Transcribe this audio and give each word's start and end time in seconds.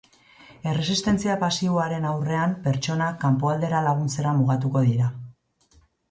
Erresistentzia 0.69 1.33
pasiboaren 1.41 2.07
aurrean, 2.11 2.55
pertsonak 2.63 3.19
kanpoaldera 3.25 3.83
laguntzera 3.89 4.33
mugatuko 4.39 4.83
dira. 4.89 5.11